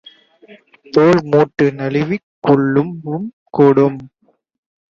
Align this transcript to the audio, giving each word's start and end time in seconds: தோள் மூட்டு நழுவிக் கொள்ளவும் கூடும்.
தோள் 0.85 1.19
மூட்டு 1.23 1.65
நழுவிக் 1.71 2.27
கொள்ளவும் 2.39 3.29
கூடும். 3.51 3.99